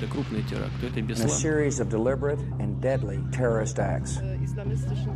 [0.00, 1.28] это крупный теракт, то это Беслан.
[1.28, 4.18] series of deliberate and deadly terrorist acts.
[4.42, 5.10] исламистischen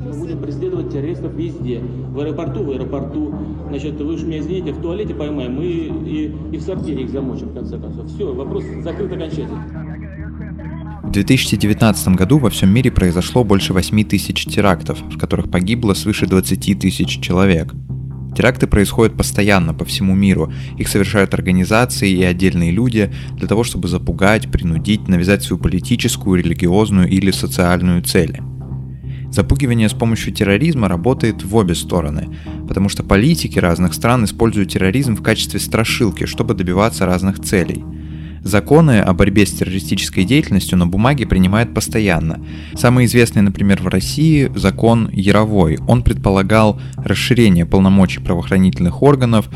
[0.00, 1.80] Мы будем преследовать террористов везде.
[1.80, 3.34] В аэропорту, в аэропорту.
[3.68, 7.48] Значит, вы уж меня извините, в туалете поймаем, мы и, и в сортире их замочим,
[7.48, 8.06] в конце концов.
[8.08, 9.64] Все, вопрос закрыт окончательно.
[11.02, 16.26] В 2019 году во всем мире произошло больше 8 тысяч терактов, в которых погибло свыше
[16.26, 17.74] 20 тысяч человек.
[18.36, 20.52] Теракты происходят постоянно по всему миру.
[20.76, 27.08] Их совершают организации и отдельные люди для того, чтобы запугать, принудить, навязать свою политическую, религиозную
[27.08, 28.42] или социальную цели.
[29.30, 32.28] Запугивание с помощью терроризма работает в обе стороны,
[32.66, 37.84] потому что политики разных стран используют терроризм в качестве страшилки, чтобы добиваться разных целей–
[38.42, 42.44] Законы о борьбе с террористической деятельностью на бумаге принимают постоянно.
[42.74, 45.78] Самый известный, например, в России закон Яровой.
[45.86, 49.48] Он предполагал расширение полномочий правоохранительных органов,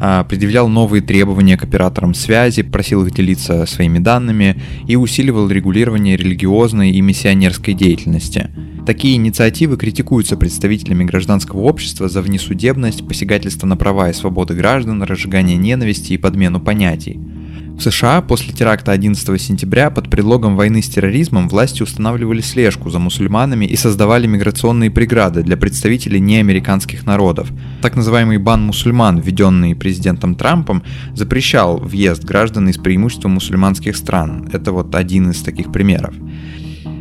[0.00, 6.16] а, предъявлял новые требования к операторам связи, просил их делиться своими данными и усиливал регулирование
[6.16, 8.50] религиозной и миссионерской деятельности.
[8.86, 15.56] Такие инициативы критикуются представителями гражданского общества за внесудебность, посягательство на права и свободы граждан, разжигание
[15.56, 17.18] ненависти и подмену понятий.
[17.76, 23.00] В США после теракта 11 сентября под предлогом войны с терроризмом власти устанавливали слежку за
[23.00, 27.50] мусульманами и создавали миграционные преграды для представителей неамериканских народов.
[27.82, 34.48] Так называемый бан мусульман, введенный президентом Трампом, запрещал въезд граждан из преимущества мусульманских стран.
[34.52, 36.14] Это вот один из таких примеров.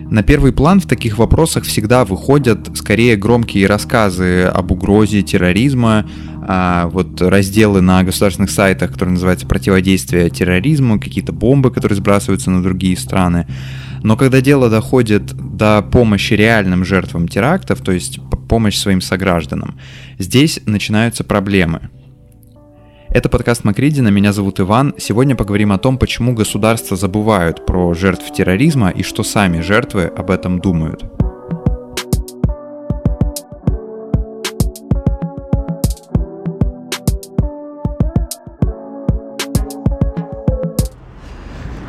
[0.09, 6.07] На первый план в таких вопросах всегда выходят скорее громкие рассказы об угрозе терроризма,
[6.47, 12.61] а вот разделы на государственных сайтах, которые называются «Противодействие терроризму», какие-то бомбы, которые сбрасываются на
[12.61, 13.47] другие страны.
[14.03, 19.79] Но когда дело доходит до помощи реальным жертвам терактов, то есть помощь своим согражданам,
[20.19, 21.89] здесь начинаются проблемы.
[23.13, 24.95] Это подкаст Макридина, меня зовут Иван.
[24.97, 30.31] Сегодня поговорим о том, почему государства забывают про жертв терроризма и что сами жертвы об
[30.31, 31.05] этом думают.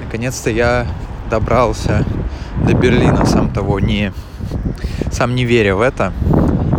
[0.04, 0.86] Наконец-то я
[1.30, 2.04] добрался
[2.66, 4.12] до Берлина, сам того не...
[5.10, 6.12] сам не веря в это.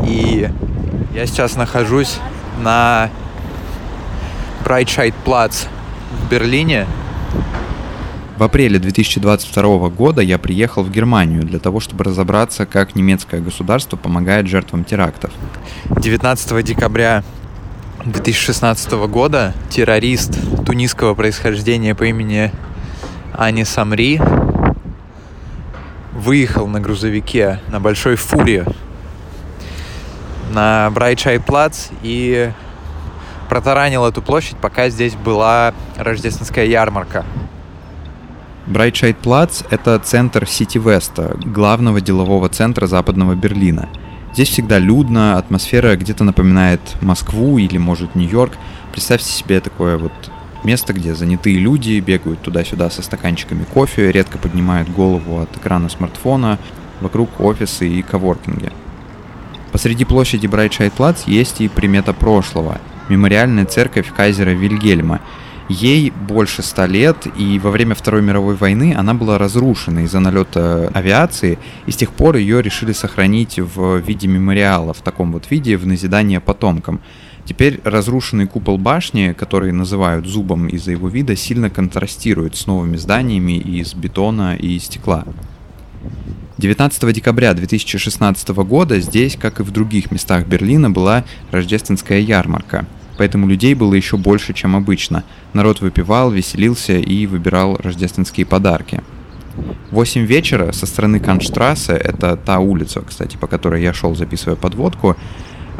[0.07, 0.47] И
[1.15, 2.19] я сейчас нахожусь
[2.61, 3.09] на
[4.65, 5.67] Брайтшайд-Плац
[6.11, 6.87] в Берлине.
[8.35, 13.95] В апреле 2022 года я приехал в Германию для того, чтобы разобраться, как немецкое государство
[13.95, 15.31] помогает жертвам терактов.
[15.91, 17.23] 19 декабря
[18.05, 22.51] 2016 года террорист тунисского происхождения по имени
[23.33, 24.19] Анис Амри
[26.11, 28.65] выехал на грузовике на большой фуре
[30.51, 32.51] на Брайтшайдплац и
[33.45, 37.25] протаранил эту площадь, пока здесь была рождественская ярмарка.
[38.67, 43.89] Брайтшайдплац– это центр Сити Веста, главного делового центра западного Берлина.
[44.33, 48.53] Здесь всегда людно, атмосфера где-то напоминает Москву или, может, Нью-Йорк.
[48.91, 50.13] Представьте себе такое вот
[50.63, 56.57] место, где занятые люди бегают туда-сюда со стаканчиками кофе, редко поднимают голову от экрана смартфона,
[57.01, 58.71] вокруг офисы и коворкинги.
[59.71, 62.79] Посреди площади Брайтшайд-Плац есть и примета прошлого–
[63.09, 65.21] мемориальная церковь кайзера Вильгельма.
[65.67, 70.91] Ей больше ста лет, и во время Второй мировой войны она была разрушена из-за налета
[70.93, 71.57] авиации,
[71.87, 75.87] и с тех пор ее решили сохранить в виде мемориала, в таком вот виде, в
[75.87, 77.01] назидание потомкам.
[77.45, 83.57] Теперь разрушенный купол башни, который называют зубом из-за его вида, сильно контрастирует с новыми зданиями
[83.57, 85.25] из бетона и стекла.
[86.57, 92.85] 19 декабря 2016 года здесь, как и в других местах Берлина, была рождественская ярмарка.
[93.17, 95.25] Поэтому людей было еще больше, чем обычно.
[95.51, 99.01] Народ выпивал, веселился и выбирал рождественские подарки.
[99.91, 104.55] В 8 вечера со стороны Канштрассе, это та улица, кстати, по которой я шел, записывая
[104.55, 105.17] подводку,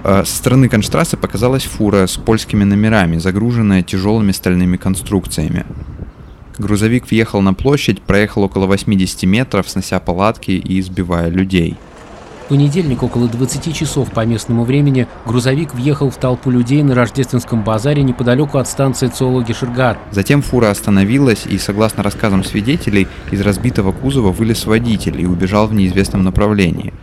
[0.04, 5.66] э, со стороны Канштрассе показалась фура с польскими номерами, загруженная тяжелыми стальными конструкциями.
[6.58, 11.76] Грузовик въехал на площадь, проехал около 80 метров, снося палатки и избивая людей.
[12.46, 17.64] В понедельник около 20 часов по местному времени грузовик въехал в толпу людей на рождественском
[17.64, 19.98] базаре неподалеку от станции Цоологи Ширгар.
[20.12, 25.74] Затем фура остановилась, и, согласно рассказам свидетелей, из разбитого кузова вылез водитель и убежал в
[25.74, 26.94] неизвестном направлении.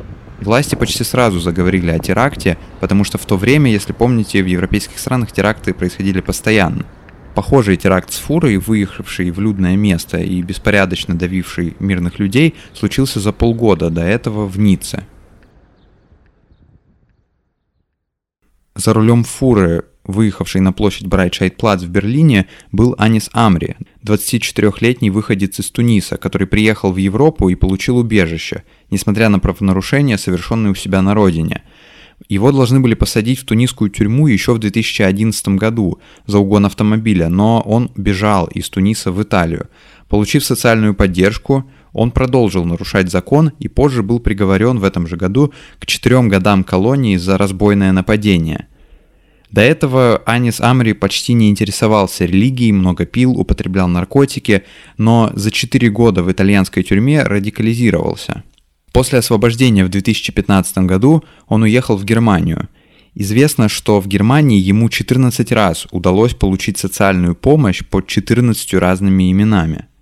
[0.40, 5.00] Власти почти сразу заговорили о теракте, потому что в то время, если помните, в европейских
[5.00, 6.84] странах теракты происходили постоянно.
[7.34, 13.32] Похожий теракт с фурой, выехавший в людное место и беспорядочно давивший мирных людей, случился за
[13.32, 15.06] полгода до этого в Ницце.
[18.74, 25.70] За рулем фуры, выехавшей на площадь Брайтшайд-Плац в Берлине, был Анис Амри, 24-летний выходец из
[25.70, 31.14] Туниса, который приехал в Европу и получил убежище, несмотря на правонарушения, совершенные у себя на
[31.14, 31.62] родине.
[32.28, 37.60] Его должны были посадить в тунисскую тюрьму еще в 2011 году за угон автомобиля, но
[37.60, 39.68] он бежал из Туниса в Италию.
[40.08, 45.52] Получив социальную поддержку, он продолжил нарушать закон и позже был приговорен в этом же году
[45.78, 48.68] к четырем годам колонии за разбойное нападение.
[49.50, 54.62] До этого Анис Амри почти не интересовался религией, много пил, употреблял наркотики,
[54.96, 58.44] но за четыре года в итальянской тюрьме радикализировался.
[58.92, 62.68] После освобождения в 2015 году он уехал в Германию.
[63.14, 69.86] Известно, что в Германии ему 14 раз удалось получить социальную помощь под 14 разными именами–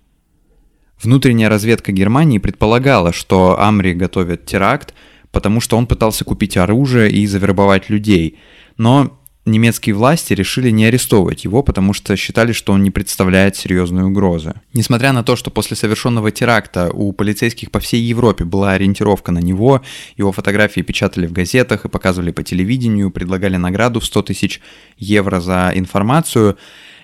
[1.01, 4.93] Внутренняя разведка Германии предполагала, что Амри готовит теракт,
[5.31, 8.37] потому что он пытался купить оружие и завербовать людей.
[8.77, 14.03] Но немецкие власти решили не арестовывать его, потому что считали, что он не представляет серьезной
[14.03, 14.53] угрозы.
[14.73, 19.39] Несмотря на то, что после совершенного теракта у полицейских по всей Европе была ориентировка на
[19.39, 19.81] него,
[20.17, 24.61] его фотографии печатали в газетах и показывали по телевидению, предлагали награду в 100 тысяч
[24.97, 26.57] евро за информацию,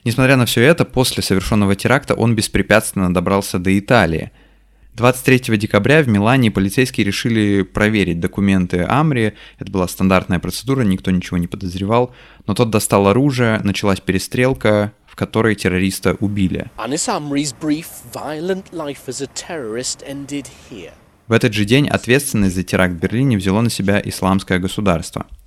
[0.08, 4.32] Несмотря на все это, после совершенного теракта он беспрепятственно добрался до Италии.
[4.98, 9.34] 23 декабря в Милане полицейские решили проверить документы Амри.
[9.60, 12.16] Это была стандартная процедура, никто ничего не подозревал.
[12.48, 16.72] Но тот достал оружие, началась перестрелка, в которой террориста убили.
[21.28, 25.28] В этот же день ответственность за теракт в Берлине взяло на себя исламское государство–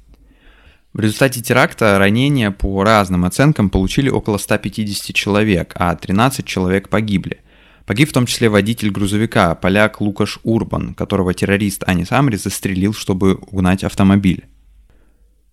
[0.92, 7.42] в результате теракта ранения по разным оценкам получили около 150 человек, а 13 человек погибли.
[7.90, 13.34] Погиб в том числе водитель грузовика, поляк Лукаш Урбан, которого террорист Анис Амри застрелил, чтобы
[13.34, 14.44] угнать автомобиль.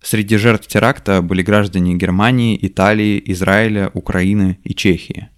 [0.00, 5.30] Среди жертв теракта были граждане Германии, Италии, Израиля, Украины и Чехии.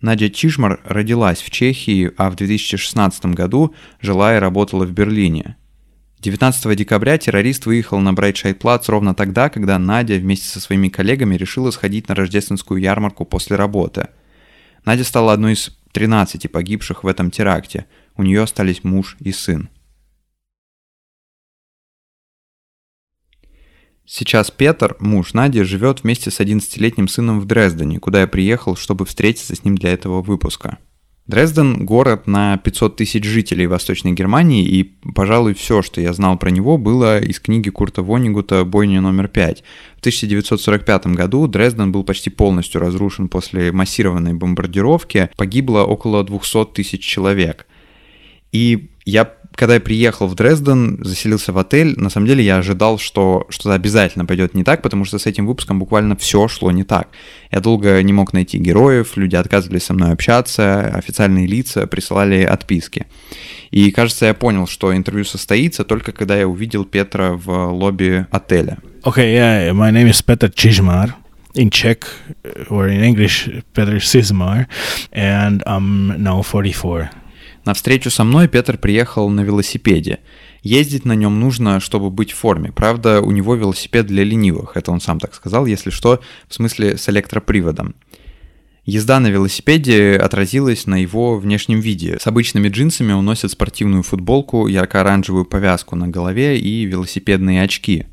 [0.00, 5.58] Надя Чижмар родилась в Чехии, а в 2016 году жила и работала в Берлине–
[6.20, 11.70] 19 декабря террорист выехал на Брайтшайд-Плац ровно тогда, когда Надя вместе со своими коллегами решила
[11.70, 14.08] сходить на рождественскую ярмарку после работы.
[14.84, 17.86] Надя стала одной из 13 погибших в этом теракте.
[18.16, 19.68] У нее остались муж и сын.
[24.06, 29.06] Сейчас Петр, муж Нади, живет вместе с 11-летним сыном в Дрездене, куда я приехал, чтобы
[29.06, 30.78] встретиться с ним для этого выпуска.
[31.30, 34.82] Дрезден– город на 500 тысяч жителей Восточной Германии, и,
[35.14, 39.58] пожалуй, все, что я знал про него, было из книги Курта Вонигута «Бойня номер 5».
[39.96, 47.04] В 1945 году Дрезден был почти полностью разрушен после массированной бомбардировки, погибло около 200 тысяч
[47.04, 47.68] человек.
[48.50, 52.98] И я когда я приехал в Дрезден, заселился в отель, на самом деле я ожидал,
[52.98, 56.84] что что-то обязательно пойдет не так, потому что с этим выпуском буквально все шло не
[56.84, 57.08] так.
[57.50, 63.06] Я долго не мог найти героев, люди отказывались со мной общаться, официальные лица присылали отписки.
[63.70, 68.78] И, кажется, я понял, что интервью состоится только когда я увидел Петра в лобби отеля.
[69.02, 71.14] Okay, yeah, my name is Petr Čizmar.
[71.54, 72.04] in Czech
[72.68, 74.66] or in English, Petr Sizmar,
[75.12, 77.10] and I'm now 44.
[77.64, 80.20] На встречу со мной Петр приехал на велосипеде.
[80.62, 82.72] Ездить на нем нужно, чтобы быть в форме.
[82.72, 86.96] Правда, у него велосипед для ленивых, это он сам так сказал, если что, в смысле
[86.96, 87.94] с электроприводом.
[88.86, 92.16] Езда на велосипеде отразилась на его внешнем виде.
[92.18, 98.06] С обычными джинсами он носит спортивную футболку, ярко-оранжевую повязку на голове и велосипедные очки.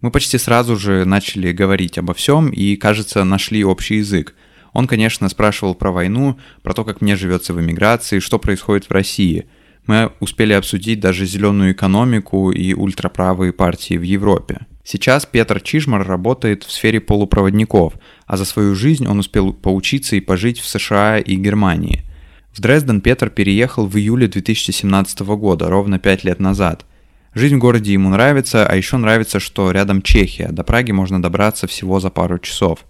[0.00, 4.34] Мы почти сразу же начали говорить обо всем и, кажется, нашли общий язык–
[4.76, 8.90] он, конечно, спрашивал про войну, про то, как мне живется в эмиграции, что происходит в
[8.92, 9.46] России.
[9.86, 14.66] Мы успели обсудить даже зеленую экономику и ультраправые партии в Европе.
[14.84, 17.94] Сейчас Петр Чижмар работает в сфере полупроводников,
[18.26, 22.04] а за свою жизнь он успел поучиться и пожить в США и Германии.
[22.52, 26.84] В Дрезден Петр переехал в июле 2017 года, ровно пять лет назад.
[27.32, 31.66] Жизнь в городе ему нравится, а еще нравится, что рядом Чехия, до Праги можно добраться
[31.66, 32.80] всего за пару часов.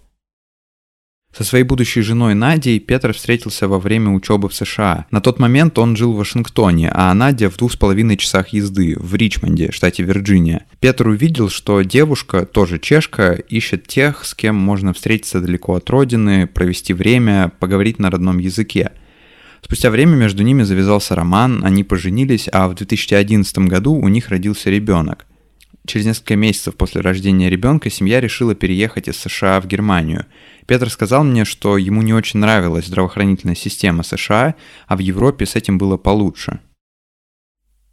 [1.37, 5.05] Со своей будущей женой Надей Петр встретился во время учебы в США.
[5.11, 8.95] На тот момент он жил в Вашингтоне, а Надя в двух с половиной часах езды
[8.97, 10.65] в Ричмонде, штате Вирджиния.
[10.79, 16.47] Петр увидел, что девушка, тоже чешка, ищет тех, с кем можно встретиться далеко от родины,
[16.47, 18.93] провести время, поговорить на родном языке.
[19.61, 24.71] Спустя время между ними завязался роман, они поженились, а в 2011 году у них родился
[24.71, 25.27] ребенок.
[25.87, 30.25] Через несколько месяцев после рождения ребенка семья решила переехать из США в Германию.
[30.67, 34.55] Петр сказал мне, что ему не очень нравилась здравоохранительная система США,
[34.87, 36.59] а в Европе с этим было получше.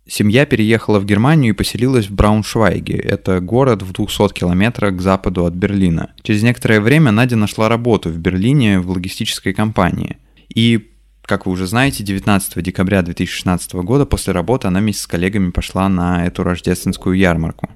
[0.06, 2.98] Семья переехала в Германию и поселилась в Брауншвайге.
[2.98, 6.12] Это город в 200 километрах к западу от Берлина.
[6.22, 10.18] Через некоторое время Надя нашла работу в Берлине в логистической компании.
[10.54, 10.90] И,
[11.22, 15.88] как вы уже знаете, 19 декабря 2016 года после работы она вместе с коллегами пошла
[15.88, 17.70] на эту рождественскую ярмарку.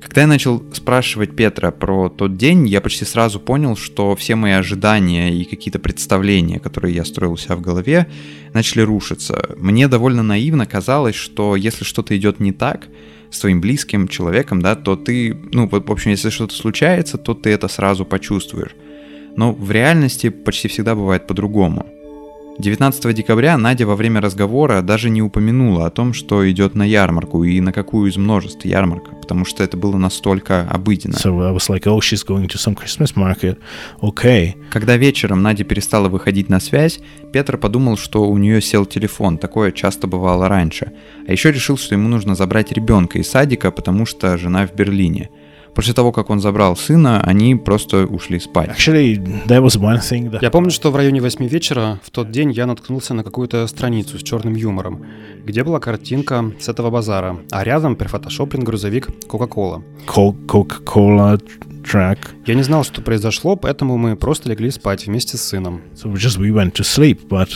[0.00, 4.52] Когда я начал спрашивать Петра про тот день, я почти сразу понял, что все мои
[4.52, 8.06] ожидания и какие-то представления, которые я строил у себя в голове,
[8.54, 9.54] начали рушиться.
[9.58, 12.88] Мне довольно наивно казалось, что если что-то идет не так
[13.30, 17.50] с твоим близким человеком, да, то ты, ну, в общем, если что-то случается, то ты
[17.50, 18.74] это сразу почувствуешь.
[19.36, 21.86] Но в реальности почти всегда бывает по-другому.
[22.60, 27.42] 19 декабря Надя во время разговора даже не упомянула о том, что идет на ярмарку
[27.42, 31.14] и на какую из множеств ярмарок, потому что это было настолько обыденно.
[31.14, 33.58] So I was like, oh, she's going to some Christmas market.
[34.02, 34.54] Okay.
[34.70, 37.00] Когда вечером Надя перестала выходить на связь,
[37.32, 40.92] Петр подумал, что у нее сел телефон, такое часто бывало раньше.
[41.26, 45.30] А еще решил, что ему нужно забрать ребенка из садика, потому что жена в Берлине–
[45.74, 48.70] После того, как он забрал сына, они просто ушли спать.
[48.70, 50.38] Actually, there was one thing that...
[50.42, 54.18] Я помню, что в районе 8 вечера в тот день я наткнулся на какую-то страницу
[54.18, 55.06] с черным юмором,
[55.44, 59.82] где была картинка с этого базара, а рядом перфотошоплен грузовик Coca-Cola.
[60.06, 61.40] Coca-Cola
[61.82, 62.18] track.
[62.46, 65.82] Я не знал, что произошло, поэтому мы просто легли спать вместе с сыном.
[65.94, 67.48] So we just we went to sleep, but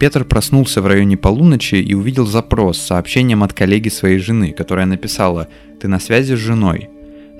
[0.00, 4.86] Петр проснулся в районе полуночи и увидел запрос с сообщением от коллеги своей жены, которая
[4.86, 5.48] написала
[5.80, 6.88] «Ты на связи с женой».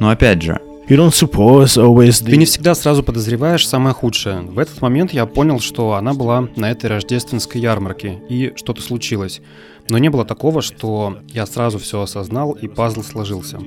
[0.01, 4.41] Но опять же, you don't suppose always Ты не всегда сразу подозреваешь самое худшее.
[4.41, 9.43] В этот момент я понял, что она была на этой рождественской ярмарке, и что-то случилось.
[9.91, 13.59] Но не было такого, что я сразу все осознал, и пазл сложился.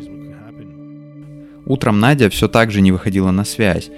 [1.66, 3.90] Утром Надя все так же не выходила на связь.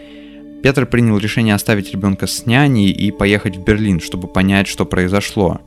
[0.62, 5.62] Петр принял решение оставить ребенка с няней и поехать в Берлин, чтобы понять, что произошло.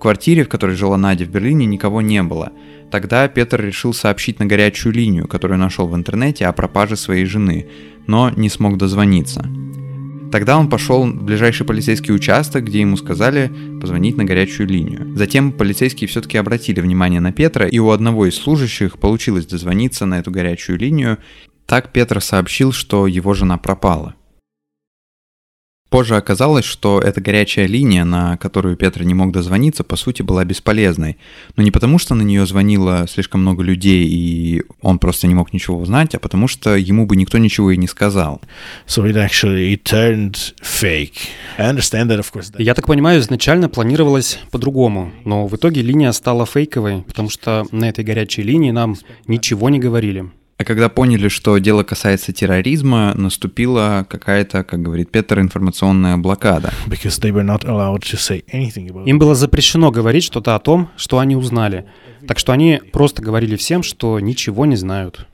[0.00, 2.52] Квартире, в которой жила Надя в Берлине, никого не было–
[2.90, 7.68] Тогда Петр решил сообщить на горячую линию, которую нашел в интернете, о пропаже своей жены,
[8.06, 9.46] но не смог дозвониться.
[10.32, 15.16] Тогда он пошел в ближайший полицейский участок, где ему сказали позвонить на горячую линию.
[15.16, 20.18] Затем полицейские все-таки обратили внимание на Петра, и у одного из служащих получилось дозвониться на
[20.18, 21.18] эту горячую линию.
[21.66, 24.14] Так Петр сообщил, что его жена пропала.
[25.90, 30.44] Позже оказалось, что эта горячая линия, на которую Петр не мог дозвониться, по сути была
[30.44, 31.18] бесполезной.
[31.56, 35.52] Но не потому, что на нее звонило слишком много людей, и он просто не мог
[35.52, 38.40] ничего узнать, а потому что ему бы никто ничего и не сказал.
[38.86, 41.28] So it actually it turned fake.
[41.58, 42.52] I understand that, of course.
[42.52, 42.62] That...
[42.62, 47.88] Я так понимаю, изначально планировалось по-другому, но в итоге линия стала фейковой, потому что на
[47.88, 50.30] этой горячей линии нам ничего не говорили.
[50.60, 56.70] А когда поняли, что дело касается терроризма, наступила какая-то, как говорит Петр, информационная блокада.
[59.06, 61.86] Им было запрещено говорить что-то о том, что они узнали.
[62.28, 65.26] Так что они просто говорили всем, что ничего не знают.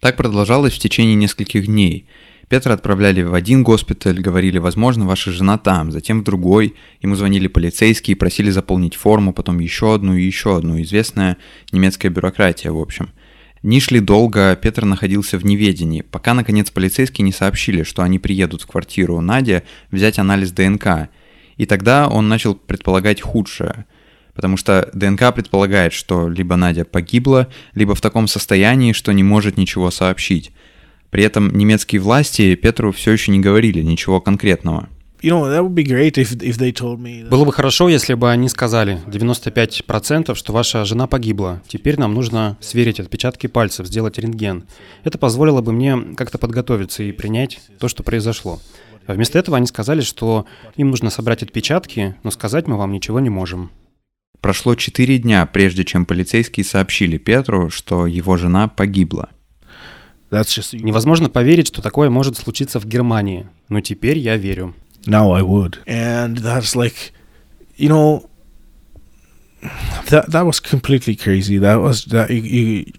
[0.00, 2.06] Так продолжалось в течение нескольких дней.
[2.50, 6.74] Петра отправляли в один госпиталь, говорили, возможно, ваша жена там, затем в другой.
[7.00, 10.78] Ему звонили полицейские, просили заполнить форму, потом еще одну и еще одну.
[10.82, 11.38] Известная
[11.72, 13.08] немецкая бюрократия, в общем–
[13.64, 18.60] Дни шли долго, Петр находился в неведении, пока, наконец, полицейские не сообщили, что они приедут
[18.60, 21.08] в квартиру Нади взять анализ ДНК.
[21.56, 23.86] И тогда он начал предполагать худшее.
[24.34, 29.56] Потому что ДНК предполагает, что либо Надя погибла, либо в таком состоянии, что не может
[29.56, 30.52] ничего сообщить.
[31.08, 34.90] При этом немецкие власти Петру все еще не говорили ничего конкретного.
[37.30, 41.62] Было бы хорошо, если бы они сказали 95%, что ваша жена погибла.
[41.66, 44.64] Теперь нам нужно сверить отпечатки пальцев, сделать рентген.
[45.02, 48.60] Это позволило бы мне как-то подготовиться и принять то, что произошло.
[49.06, 53.20] А вместо этого они сказали, что им нужно собрать отпечатки, но сказать мы вам ничего
[53.20, 53.70] не можем.
[54.40, 59.30] Прошло четыре дня, прежде чем полицейские сообщили Петру, что его жена погибла.
[60.72, 64.74] Невозможно поверить, что такое может случиться в Германии, но теперь я верю.
[65.06, 65.78] Now I would.
[65.86, 67.12] And that's like,
[67.76, 68.28] you know,
[70.10, 71.58] that that was completely crazy.
[71.58, 72.92] That was that you, you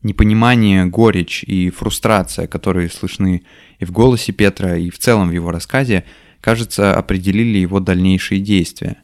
[0.00, 3.42] Непонимание, горечь и фрустрация, которые слышны
[3.80, 6.04] и в голосе Петра, и в целом в его рассказе,
[6.40, 9.02] кажется, определили его дальнейшие действия.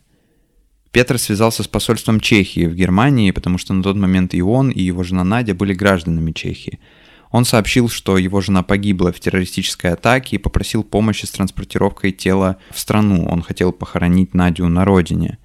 [0.93, 4.83] Петр связался с посольством Чехии в Германии, потому что на тот момент и он, и
[4.83, 6.79] его жена Надя были гражданами Чехии–
[7.35, 12.59] он сообщил, что его жена погибла в террористической атаке и попросил помощи с транспортировкой тела
[12.71, 13.27] в страну.
[13.29, 15.39] Он хотел похоронить Надю на родине.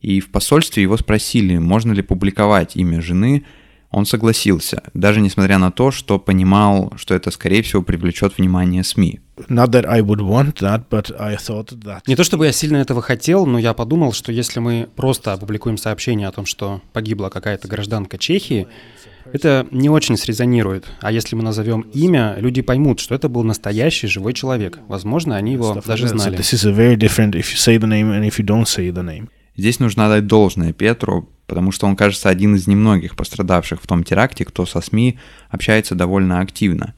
[0.00, 3.44] И в посольстве его спросили, можно ли публиковать имя жены
[3.90, 9.20] Он согласился, даже несмотря на то, что понимал, что это, скорее всего, привлечет внимание СМИ.
[12.06, 15.76] Не то чтобы я сильно этого хотел, но я подумал, что если мы просто опубликуем
[15.76, 18.66] сообщение о том, что погибла какая-то гражданка Чехии,
[19.32, 20.86] это не очень срезонирует.
[21.00, 24.78] А если мы назовем имя, люди поймут, что это был настоящий живой человек.
[24.88, 26.36] Возможно, они его даже знали.
[29.56, 34.04] Здесь нужно дать должное Петру, потому что он, кажется, один из немногих пострадавших в том
[34.04, 35.18] теракте, кто со СМИ
[35.48, 36.94] общается довольно активно.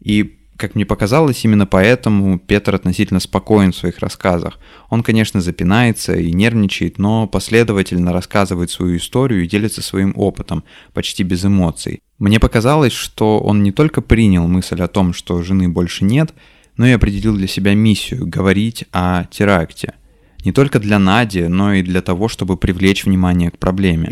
[0.00, 4.58] И, как мне показалось, именно поэтому Петр относительно спокоен в своих рассказах.
[4.88, 11.22] Он, конечно, запинается и нервничает, но последовательно рассказывает свою историю и делится своим опытом, почти
[11.22, 12.00] без эмоций.
[12.18, 16.32] Мне показалось, что он не только принял мысль о том, что жены больше нет,
[16.76, 19.94] но и определил для себя миссию– говорить о теракте–
[20.44, 24.08] не только для Нади, но и для того, чтобы привлечь внимание к проблеме.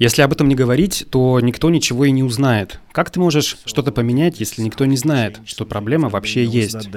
[0.00, 2.80] Если об этом не говорить, то никто ничего и не узнает.
[2.92, 6.90] Как ты можешь что-то поменять, если никто не знает, что проблема вообще есть?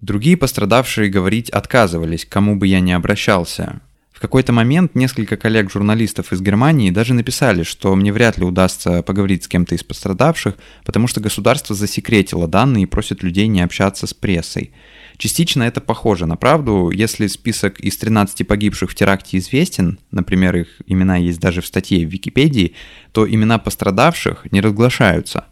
[0.00, 3.80] Другие пострадавшие говорить отказывались, к кому бы я ни обращался.
[4.18, 9.44] В какой-то момент несколько коллег-журналистов из Германии даже написали, что мне вряд ли удастся поговорить
[9.44, 14.14] с кем-то из пострадавших, потому что государство засекретило данные и просит людей не общаться с
[14.14, 14.72] прессой.
[15.18, 20.68] Частично это похоже на правду, если список из 13 погибших в теракте известен, например, их
[20.86, 22.74] имена есть даже в статье в Википедии,
[23.10, 25.46] то имена пострадавших не разглашаются.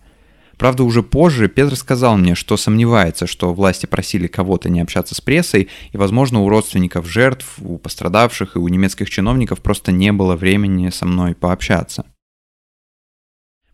[0.57, 5.21] Правда, уже позже Петр сказал мне, что сомневается, что власти просили кого-то не общаться с
[5.21, 10.37] прессой, и, возможно, у родственников жертв, у пострадавших и у немецких чиновников просто не было
[10.37, 12.05] времени со мной пообщаться.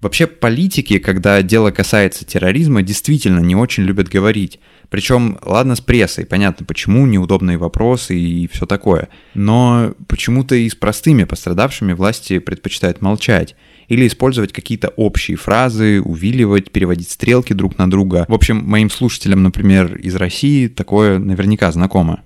[0.03, 4.59] Вообще политики, когда дело касается терроризма, действительно не очень любят говорить.
[4.91, 9.09] Причем, ладно, с прессой, понятно, почему, неудобные вопросы и все такое.
[9.35, 13.55] Но почему-то и с простыми пострадавшими власти предпочитают молчать.
[13.87, 18.25] Или использовать какие-то общие фразы, увиливать, переводить стрелки друг на друга.
[18.27, 22.23] В общем, моим слушателям, например, из России такое наверняка знакомо.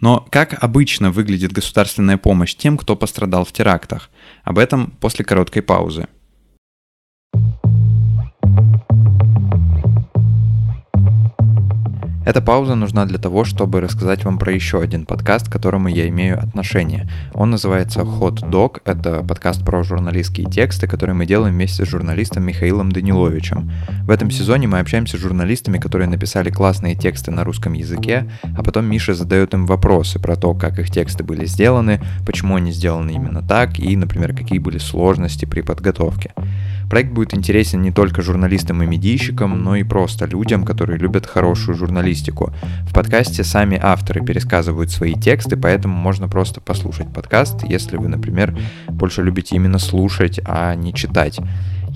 [0.00, 4.10] Но как обычно выглядит государственная помощь тем, кто пострадал в терактах?
[4.44, 6.06] Об этом после короткой паузы.
[12.26, 16.08] Эта пауза нужна для того, чтобы рассказать вам про еще один подкаст, к которому я
[16.08, 17.08] имею отношение.
[17.34, 18.82] Он называется Hot Dog.
[18.84, 23.70] Это подкаст про журналистские тексты, которые мы делаем вместе с журналистом Михаилом Даниловичем.
[24.02, 28.64] В этом сезоне мы общаемся с журналистами, которые написали классные тексты на русском языке, а
[28.64, 33.12] потом Миша задает им вопросы про то, как их тексты были сделаны, почему они сделаны
[33.12, 36.32] именно так и, например, какие были сложности при подготовке.
[36.88, 41.76] Проект будет интересен не только журналистам и медийщикам, но и просто людям, которые любят хорошую
[41.76, 42.52] журналистику.
[42.88, 48.56] В подкасте сами авторы пересказывают свои тексты, поэтому можно просто послушать подкаст, если вы, например,
[48.88, 51.40] больше любите именно слушать, а не читать.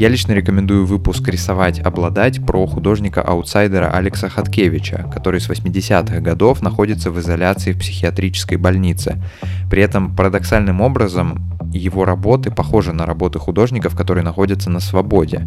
[0.01, 7.11] Я лично рекомендую выпуск «Рисовать, обладать» про художника-аутсайдера Алекса Хаткевича, который с 80-х годов находится
[7.11, 9.23] в изоляции в психиатрической больнице.
[9.71, 15.47] При этом парадоксальным образом его работы похожи на работы художников, которые находятся на свободе.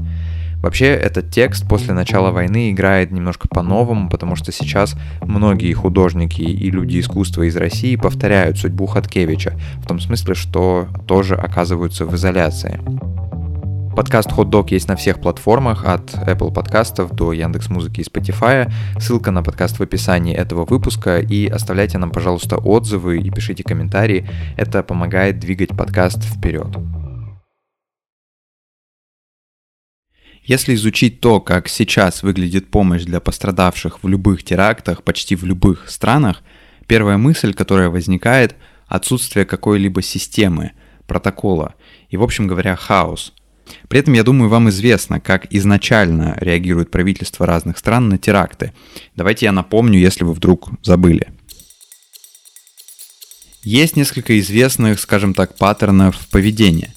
[0.57, 6.69] Вообще, этот текст после начала войны играет немножко по-новому, потому что сейчас многие художники и
[6.69, 12.79] люди искусства из России повторяют судьбу Хаткевича, в том смысле, что тоже оказываются в изоляции.
[13.95, 18.71] Подкаст Hot Dog есть на всех платформах, от Apple подкастов до Яндекс Музыки и Spotify.
[18.97, 21.19] Ссылка на подкаст в описании этого выпуска.
[21.19, 24.27] И оставляйте нам, пожалуйста, отзывы и пишите комментарии.
[24.58, 26.75] Это помогает двигать подкаст вперед.
[30.43, 35.88] Если изучить то, как сейчас выглядит помощь для пострадавших в любых терактах, почти в любых
[35.91, 36.41] странах,
[36.88, 38.56] первая мысль, которая возникает–
[38.88, 40.71] отсутствие какой-либо системы,
[41.06, 41.75] протокола
[42.10, 43.34] и, в общем говоря, хаос–
[43.88, 48.73] при этом, я думаю, вам известно, как изначально реагирует правительство разных стран на теракты.
[49.15, 51.28] Давайте я напомню, если вы вдруг забыли.
[53.63, 56.93] Есть несколько известных, скажем так, паттернов поведения.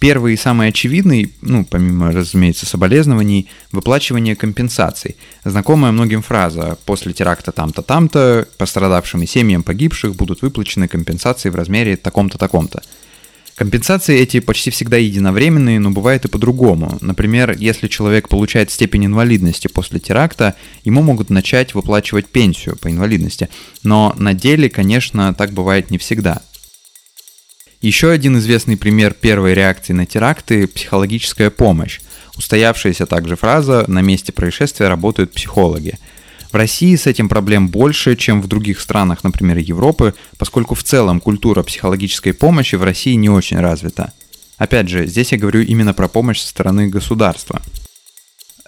[0.00, 5.16] Первый и самый очевидный, ну, помимо, разумеется, соболезнований, выплачивание компенсаций.
[5.44, 11.54] Знакомая многим фраза «после теракта там-то, там-то, пострадавшим и семьям погибших будут выплачены компенсации в
[11.54, 12.82] размере таком-то, таком-то».
[13.60, 16.96] Компенсации эти почти всегда единовременные, но бывает и по-другому.
[17.02, 23.50] Например, если человек получает степень инвалидности после теракта, ему могут начать выплачивать пенсию по инвалидности.
[23.82, 26.40] Но на деле, конечно, так бывает не всегда.
[27.82, 32.00] Еще один известный пример первой реакции на теракты– психологическая помощь.
[32.38, 35.98] Устоявшаяся также фраза «на месте происшествия работают психологи».
[36.50, 41.20] В России с этим проблем больше, чем в других странах, например, Европы, поскольку в целом
[41.20, 44.12] культура психологической помощи в России не очень развита.
[44.58, 47.62] Опять же, здесь я говорю именно про помощь со стороны государства.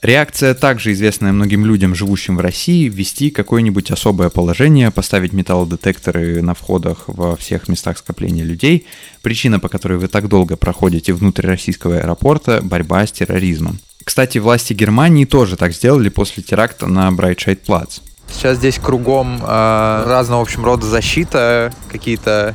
[0.00, 6.54] Реакция также известная многим людям, живущим в России, ввести какое-нибудь особое положение, поставить металлодетекторы на
[6.54, 8.86] входах во всех местах скопления людей.
[9.22, 13.78] Причина, по которой вы так долго проходите внутрь российского аэропорта– борьба с терроризмом.
[14.04, 18.00] Кстати, власти Германии тоже так сделали после теракта на Брайтшайд-Плац.
[18.30, 22.54] Сейчас здесь кругом э, разного, в общем, рода защита, какие-то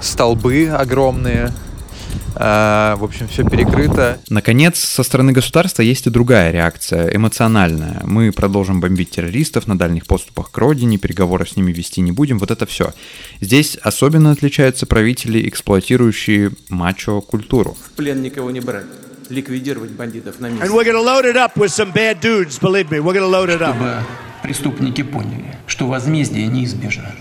[0.00, 1.52] столбы огромные,
[2.34, 4.18] э, в общем, все перекрыто.
[4.30, 8.00] Наконец, со стороны государства есть и другая реакция, эмоциональная.
[8.04, 12.38] Мы продолжим бомбить террористов на дальних поступах к родине, переговоров с ними вести не будем,
[12.38, 12.92] вот это все.
[13.40, 17.76] Здесь особенно отличаются правители, эксплуатирующие мачо-культуру.
[17.86, 18.86] В плен никого не брать
[19.30, 20.64] ликвидировать бандитов на месте.
[23.72, 24.02] Чтобы
[24.42, 27.12] преступники поняли, что возмездие неизбежно.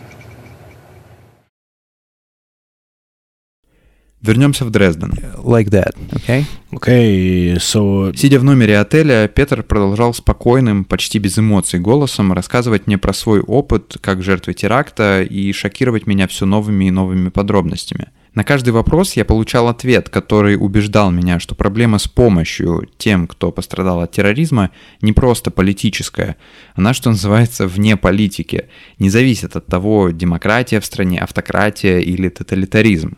[4.21, 5.13] Вернемся в Дрезден.
[5.37, 6.43] Like that, okay?
[6.71, 8.13] Okay, so...
[8.17, 13.39] Сидя в номере отеля, Петр продолжал спокойным, почти без эмоций голосом рассказывать мне про свой
[13.39, 18.07] опыт как жертвы теракта и шокировать меня все новыми и новыми подробностями.
[18.33, 23.51] На каждый вопрос я получал ответ, который убеждал меня, что проблема с помощью тем, кто
[23.51, 26.35] пострадал от терроризма, не просто политическая.
[26.75, 28.69] Она, что называется, вне политики.
[28.99, 33.17] Не зависит от того, демократия в стране, автократия или тоталитаризм.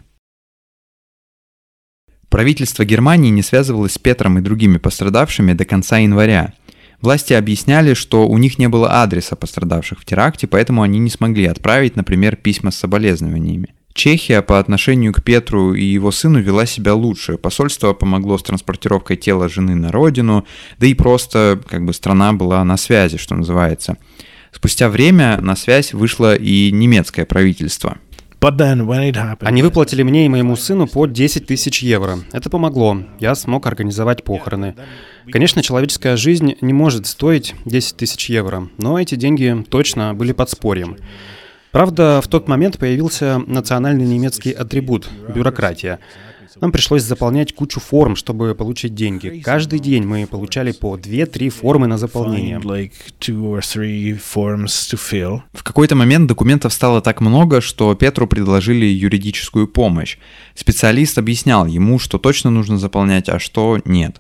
[2.29, 6.53] Правительство Германии не связывалось с Петром и другими пострадавшими до конца января.
[7.01, 11.45] Власти объясняли, что у них не было адреса пострадавших в теракте, поэтому они не смогли
[11.45, 13.73] отправить, например, письма с соболезнованиями.
[13.99, 17.37] Чехия по отношению к Петру и его сыну вела себя лучше.
[17.37, 20.45] Посольство помогло с транспортировкой тела жены на родину,
[20.77, 23.97] да и просто как бы страна была на связи, что называется.
[24.53, 27.97] Спустя время на связь вышло и немецкое правительство.
[29.41, 32.19] Они выплатили мне и моему сыну по 10 тысяч евро.
[32.31, 33.03] Это помогло.
[33.19, 34.75] Я смог организовать похороны.
[35.29, 40.95] Конечно, человеческая жизнь не может стоить 10 тысяч евро, но эти деньги точно были подспорьем.
[41.71, 45.99] Правда, в тот момент появился национальный немецкий атрибут– бюрократия.
[46.61, 49.41] Нам пришлось заполнять кучу форм, чтобы получить деньги.
[49.45, 52.59] Каждый день мы получали по 2-3 формы на заполнение.
[55.53, 60.17] В какой-то момент документов стало так много, что Петру предложили юридическую помощь.
[60.55, 64.19] Специалист объяснял ему, что точно нужно заполнять, а что нет.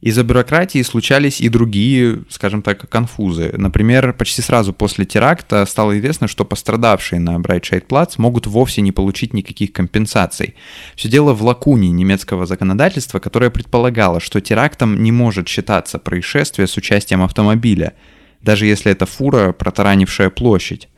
[0.00, 3.52] Из-за бюрократии случались и другие, скажем так, конфузы.
[3.56, 9.34] Например, почти сразу после теракта стало известно, что пострадавшие на Брайтшайд-Плац могут вовсе не получить
[9.34, 10.54] никаких компенсаций.
[10.94, 16.76] Все дело в лакуне немецкого законодательства, которое предполагало, что терактом не может считаться происшествие с
[16.76, 17.94] участием автомобиля,
[18.40, 20.88] даже если это фура, протаранившая площадь.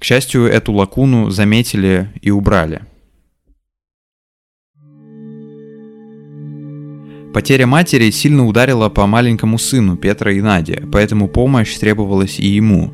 [0.00, 2.82] К счастью, эту лакуну заметили и убрали.
[7.36, 12.90] Потеря матери сильно ударила по маленькому сыну Петра и Наде, поэтому помощь требовалась и ему.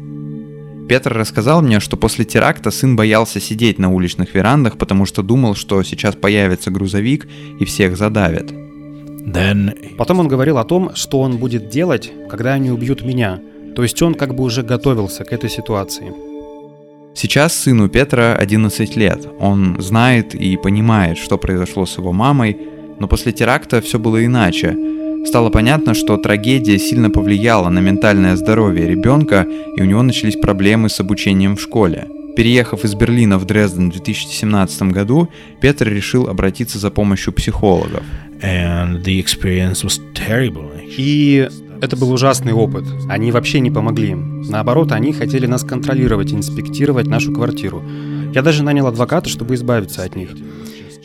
[0.89, 5.55] Петр рассказал мне, что после теракта сын боялся сидеть на уличных верандах, потому что думал,
[5.55, 7.29] что сейчас появится грузовик
[7.61, 8.51] и всех задавят.
[8.51, 9.95] Then...
[9.97, 13.39] Потом он говорил о том, что он будет делать, когда они убьют меня.
[13.77, 16.13] То есть он как бы уже готовился к этой ситуации.
[17.15, 19.25] Сейчас сыну Петра 11 лет.
[19.39, 22.57] Он знает и понимает, что произошло с его мамой,
[23.03, 24.77] но после теракта все было иначе.
[25.27, 29.45] Стало понятно, что трагедия сильно повлияла на ментальное здоровье ребенка,
[29.77, 32.07] и у него начались проблемы с обучением в школе.
[32.37, 35.29] Переехав из Берлина в Дрезден в 2017 году,
[35.61, 38.05] Петр решил обратиться за помощью психологов.
[40.97, 41.49] И
[41.81, 42.85] это был ужасный опыт.
[43.09, 44.15] Они вообще не помогли.
[44.15, 47.83] Наоборот, они хотели нас контролировать, инспектировать нашу квартиру.
[48.33, 50.31] Я даже нанял адвоката, чтобы избавиться от них.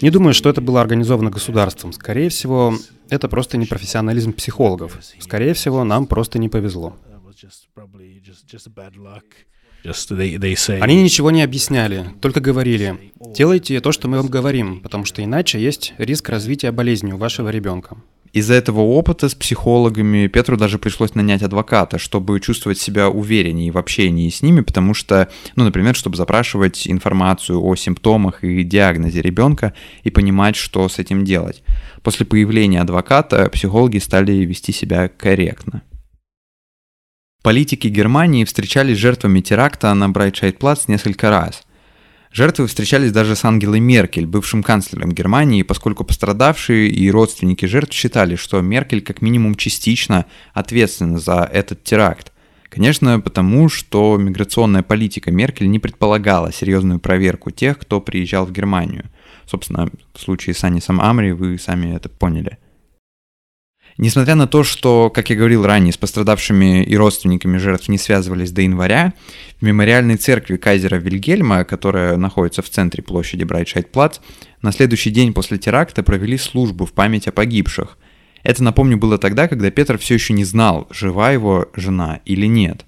[0.02, 1.94] Не думаю, что это было организовано государством.
[1.94, 2.74] Скорее всего,
[3.10, 5.00] это просто непрофессионализм психологов.
[5.20, 6.96] Скорее всего, нам просто не повезло.
[10.82, 15.62] Они ничего не объясняли, только говорили, делайте то, что мы вам говорим, потому что иначе
[15.62, 17.98] есть риск развития болезни у вашего ребенка.
[18.34, 23.78] Из-за этого опыта с психологами Петру даже пришлось нанять адвоката, чтобы чувствовать себя увереннее в
[23.78, 29.74] общении с ними, потому что, ну, например, чтобы запрашивать информацию о симптомах и диагнозе ребенка
[30.04, 31.64] и понимать, что с этим делать.
[32.04, 35.84] После появления адвоката психологи стали вести себя корректно.
[37.44, 41.64] Политики Германии встречались с жертвами теракта на Брайтшайд-Плац несколько раз.
[42.32, 48.36] Жертвы встречались даже с Ангелой Меркель, бывшим канцлером Германии, поскольку пострадавшие и родственники жертв считали,
[48.36, 52.32] что Меркель как минимум частично ответственна за этот теракт.
[52.70, 59.06] Конечно, потому что миграционная политика Меркель не предполагала серьезную проверку тех, кто приезжал в Германию.
[59.46, 62.58] Собственно, в случае с Анисом Амри вы сами это поняли.
[63.98, 68.52] Несмотря на то, что, как я говорил ранее, с пострадавшими и родственниками жертв не связывались
[68.52, 69.14] до января,
[69.60, 74.20] в мемориальной церкви кайзера Вильгельма, которая находится в центре площади Брайтшайд-Плац,
[74.62, 77.98] на следующий день после теракта провели службу в память о погибших.
[78.44, 82.86] Это, напомню, было тогда, когда Петр все еще не знал, жива его жена или нет.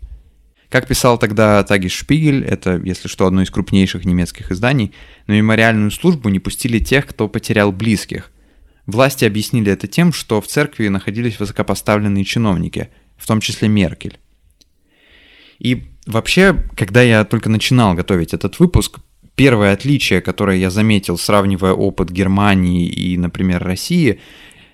[0.70, 4.94] Как писал тогда Тагис Шпигель, это, если что, одно из крупнейших немецких изданий,
[5.26, 8.32] на мемориальную службу не пустили тех, кто потерял близких–
[8.90, 14.18] Власти объяснили это тем, что в церкви находились высокопоставленные чиновники, в том числе Меркель.
[15.60, 19.00] И вообще, когда я только начинал готовить этот выпуск,
[19.36, 24.20] первое отличие, которое я заметил, сравнивая опыт Германии и, например, России,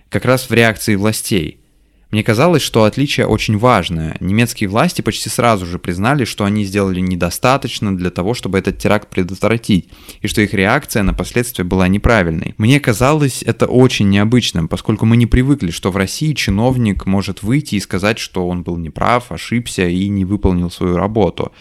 [0.08, 1.60] как раз в реакции властей–
[2.12, 4.16] мне казалось, что отличие очень важное.
[4.20, 9.10] Немецкие власти почти сразу же признали, что они сделали недостаточно для того, чтобы этот теракт
[9.10, 9.90] предотвратить,
[10.22, 12.54] и что их реакция на последствия была неправильной.
[12.58, 17.76] Мне казалось это очень необычным, поскольку мы не привыкли, что в России чиновник может выйти
[17.76, 21.52] и сказать, что он был неправ, ошибся и не выполнил свою работу.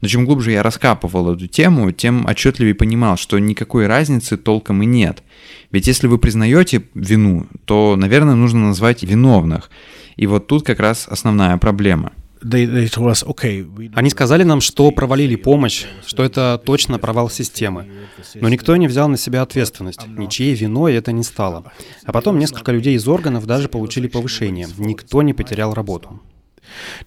[0.00, 4.86] Но чем глубже я раскапывал эту тему, тем отчетливее понимал, что никакой разницы толком и
[4.86, 5.22] нет.
[5.70, 9.70] Ведь если вы признаете вину, то, наверное, нужно назвать виновных.
[10.16, 12.12] И вот тут как раз основная проблема.
[12.40, 17.86] Они сказали нам, что провалили помощь, что это точно провал системы.
[18.34, 20.06] Но никто не взял на себя ответственность.
[20.06, 21.72] Ничьей виной это не стало.
[22.04, 24.68] А потом несколько людей из органов даже получили повышение.
[24.78, 26.20] Никто не потерял работу.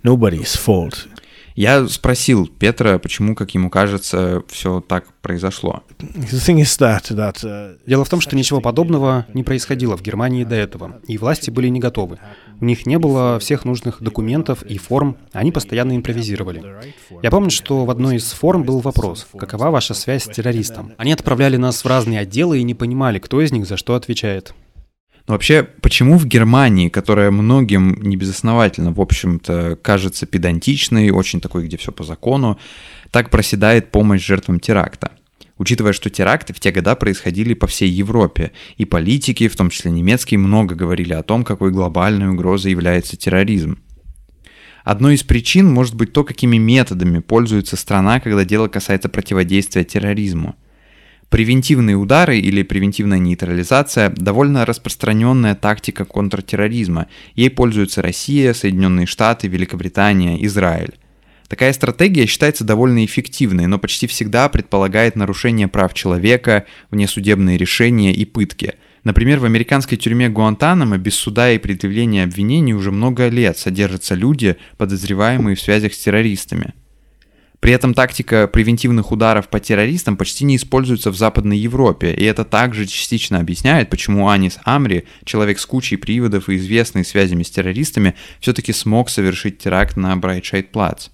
[0.04, 1.08] Nobody's fault.
[1.55, 5.83] Я спросил Петра, почему, как ему кажется, все так произошло.
[7.43, 11.49] Uh, Дело в том, что ничего подобного не происходило в Германии до этого, и власти
[11.49, 12.19] были не готовы.
[12.59, 16.63] У них не было всех нужных документов и форм, они постоянно импровизировали.
[17.21, 20.93] Я помню, что в одной из форм был вопрос, какова ваша связь с террористом?
[20.97, 24.53] Они отправляли нас в разные отделы и не понимали, кто из них за что отвечает.
[25.31, 31.77] Вообще, почему в Германии, которая многим не безосновательно, в общем-то, кажется педантичной, очень такой, где
[31.77, 32.59] все по закону,
[33.11, 35.11] так проседает помощь жертвам теракта?
[35.57, 39.89] Учитывая, что теракты в те годы происходили по всей Европе, и политики, в том числе
[39.91, 43.79] немецкие, много говорили о том, какой глобальной угрозой является терроризм.
[44.83, 50.57] Одной из причин может быть то, какими методами пользуется страна, когда дело касается противодействия терроризму.
[51.31, 57.07] Превентивные удары или превентивная нейтрализация– довольно распространенная тактика контртерроризма.
[57.35, 60.95] Ей пользуются Россия, Соединенные Штаты, Великобритания, Израиль.
[61.47, 68.25] Такая стратегия считается довольно эффективной, но почти всегда предполагает нарушение прав человека, внесудебные решения и
[68.25, 68.73] пытки.
[69.05, 74.57] Например, в американской тюрьме Гуантанамо без суда и предъявления обвинений уже много лет содержатся люди,
[74.75, 76.73] подозреваемые в связях с террористами–
[77.62, 82.43] при этом тактика превентивных ударов по террористам почти не используется в Западной Европе, и это
[82.43, 88.15] также частично объясняет, почему Анис Амри, человек с кучей приводов и известный связями с террористами,
[88.39, 91.10] все-таки смог совершить теракт на Брайтшайд-Плац.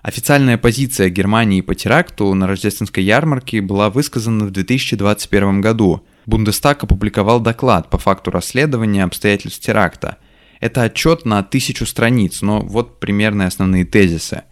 [0.00, 6.06] Официальная позиция Германии по теракту на рождественской ярмарке была высказана в 2021 году.
[6.24, 10.16] Бундестаг опубликовал доклад по факту расследования обстоятельств теракта–
[10.60, 14.42] это отчет на тысячу страниц, но вот примерные основные тезисы.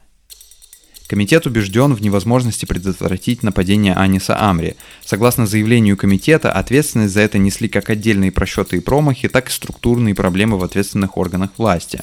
[1.12, 4.76] Комитет убежден в невозможности предотвратить нападение Аниса Амри.
[5.04, 10.14] Согласно заявлению комитета, ответственность за это несли как отдельные просчеты и промахи, так и структурные
[10.14, 12.00] проблемы в ответственных органах власти.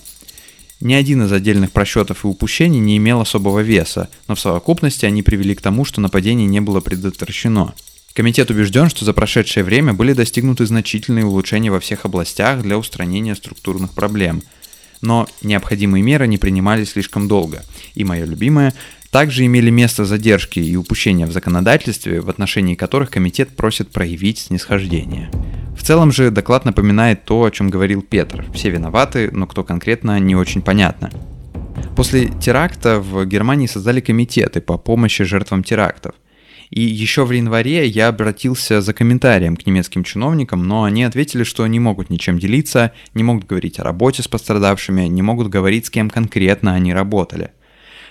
[0.80, 5.24] Ни один из отдельных просчетов и упущений не имел особого веса, но в совокупности они
[5.24, 7.74] привели к тому, что нападение не было предотвращено.
[8.14, 13.36] Комитет убежден, что за прошедшее время были достигнуты значительные улучшения во всех областях для устранения
[13.36, 14.42] структурных проблем.
[15.02, 17.64] Но необходимые меры не принимались слишком долго.
[17.94, 18.74] И мое любимое,
[19.12, 25.32] также имели место задержки и упущения в законодательстве, в отношении которых комитет просит проявить снисхождение.
[25.78, 28.46] В целом же доклад напоминает то, о чем говорил Петр.
[28.54, 31.10] Все виноваты, но кто конкретно, не очень понятно.
[31.96, 36.16] После теракта в Германии создали комитеты по помощи жертвам терактов–
[36.70, 41.66] и еще в январе я обратился за комментарием к немецким чиновникам, но они ответили, что
[41.66, 45.90] не могут ничем делиться, не могут говорить о работе с пострадавшими, не могут говорить, с
[45.90, 47.52] кем конкретно они работали.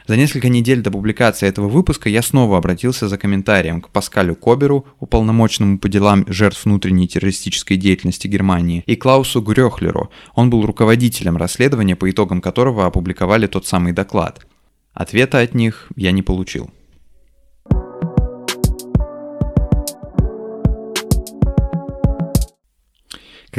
[0.09, 4.87] За несколько недель до публикации этого выпуска я снова обратился за комментарием к Паскалю Коберу,
[5.01, 10.11] уполномоченному по делам жертв внутренней террористической деятельности Германии, и Клаусу Грёхлеру.
[10.35, 14.47] Он был руководителем расследования, по итогам которого опубликовали тот самый доклад.
[14.95, 16.71] Ответа от них я не получил.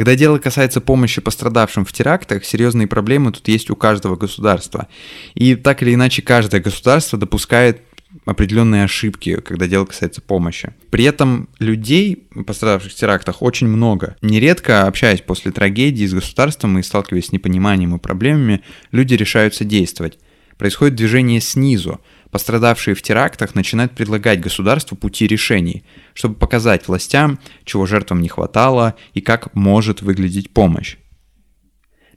[0.00, 4.88] Когда дело касается помощи пострадавшим в терактах, серьезные проблемы тут есть у каждого государства.
[5.34, 7.82] И так или иначе каждое государство допускает
[8.24, 10.72] определенные ошибки, когда дело касается помощи.
[10.88, 14.16] При этом людей, пострадавших в терактах, очень много.
[14.22, 20.18] Нередко, общаясь после трагедии с государством и сталкиваясь с непониманием и проблемами, люди решаются действовать.
[20.56, 22.00] Происходит движение снизу.
[22.30, 28.94] Пострадавшие в терактах начинают предлагать государству пути решений, чтобы показать властям, чего жертвам не хватало
[29.14, 30.96] и как может выглядеть помощь.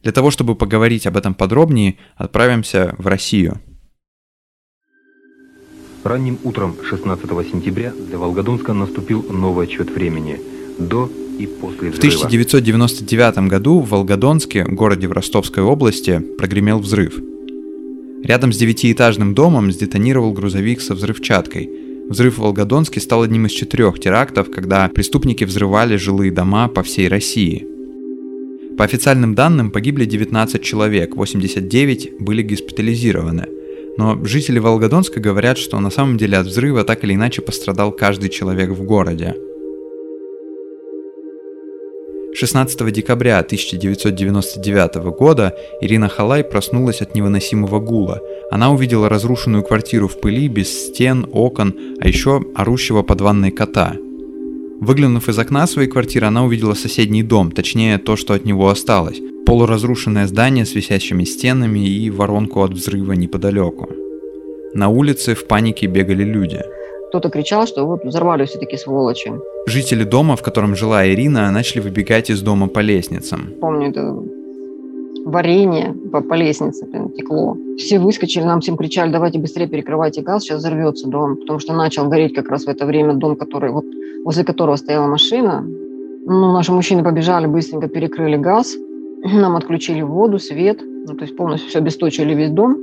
[0.04, 3.60] Для того, чтобы поговорить об этом подробнее, отправимся в Россию.
[6.04, 10.40] Ранним утром 16 сентября для Волгодонска наступил новый отчет времени–
[10.78, 11.96] до и после взрыва.
[11.96, 17.20] В 1999 году в Волгодонске, городе в Ростовской области, прогремел взрыв.
[18.24, 21.70] Рядом с девятиэтажным домом сдетонировал грузовик со взрывчаткой.
[22.10, 27.08] Взрыв в Волгодонске стал одним из четырех терактов, когда преступники взрывали жилые дома по всей
[27.08, 27.68] России–
[28.78, 33.48] по официальным данным погибли 19 человек, 89 были госпитализированы.
[33.98, 38.30] Но жители Волгодонска говорят, что на самом деле от взрыва так или иначе пострадал каждый
[38.30, 39.36] человек в городе.
[42.36, 48.22] 16 декабря 1999 года Ирина Халай проснулась от невыносимого гула.
[48.52, 53.96] Она увидела разрушенную квартиру в пыли, без стен, окон, а еще орущего под ванной кота–
[54.84, 59.22] Выглянув из окна своей квартиры, она увидела соседний дом, точнее то, что от него осталось.
[59.46, 63.88] Полуразрушенное здание с висящими стенами и воронку от взрыва неподалеку.
[64.74, 66.62] На улице в панике бегали люди.
[67.14, 69.32] Кто-то кричал, что вот взорвали все таки сволочи.
[69.68, 73.54] Жители дома, в котором жила Ирина, начали выбегать из дома по лестницам.
[73.62, 74.18] Помню, это
[75.24, 77.56] варенье по, по лестнице прям текло.
[77.78, 82.10] Все выскочили, нам всем кричали, давайте быстрее перекрывайте газ, сейчас взорвется дом, потому что начал
[82.10, 83.86] гореть как раз в это время дом, который, вот,
[84.26, 85.62] возле которого стояла машина.
[86.26, 88.76] Ну, наши мужчины побежали, быстренько перекрыли газ,
[89.24, 92.76] нам отключили воду, свет, ну, то есть полностью все обесточили весь дом.